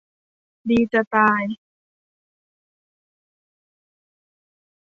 [0.69, 1.43] ดีจะตาย